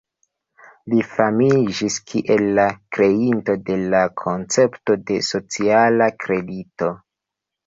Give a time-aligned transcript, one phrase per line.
[0.93, 2.65] Li famiĝis kiel la
[2.97, 6.91] kreinto de la koncepto de sociala kredito.